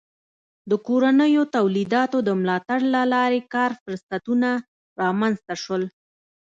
[0.69, 4.49] د کورنیو تولیداتو د ملاتړ له لارې کار فرصتونه
[5.01, 5.83] رامنځته شول.